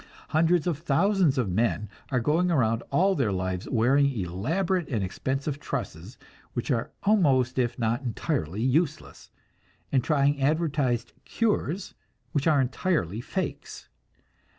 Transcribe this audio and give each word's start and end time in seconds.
Hundreds 0.29 0.65
of 0.65 0.79
thousands 0.79 1.37
of 1.37 1.47
men 1.51 1.87
are 2.09 2.19
going 2.19 2.49
around 2.49 2.81
all 2.89 3.13
their 3.13 3.31
lives 3.31 3.69
wearing 3.69 4.11
elaborate 4.17 4.87
and 4.89 5.03
expensive 5.03 5.59
trusses 5.59 6.17
which 6.53 6.71
are 6.71 6.89
almost, 7.03 7.59
if 7.59 7.77
not 7.77 8.01
entirely 8.01 8.63
useless, 8.63 9.29
and 9.91 10.03
trying 10.03 10.41
advertised 10.41 11.13
"cures" 11.23 11.93
which 12.31 12.47
are 12.47 12.59
entirely 12.59 13.21
fakes. 13.21 13.89